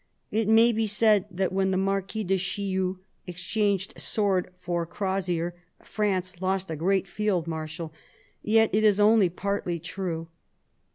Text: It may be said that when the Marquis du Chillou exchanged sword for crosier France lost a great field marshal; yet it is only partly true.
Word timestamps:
It 0.31 0.47
may 0.47 0.71
be 0.71 0.87
said 0.87 1.25
that 1.29 1.53
when 1.53 1.69
the 1.69 1.77
Marquis 1.77 2.23
du 2.23 2.39
Chillou 2.39 2.97
exchanged 3.27 3.99
sword 4.01 4.51
for 4.57 4.83
crosier 4.87 5.53
France 5.83 6.41
lost 6.41 6.71
a 6.71 6.75
great 6.75 7.07
field 7.07 7.45
marshal; 7.45 7.93
yet 8.41 8.73
it 8.73 8.83
is 8.83 8.99
only 8.99 9.29
partly 9.29 9.77
true. 9.79 10.29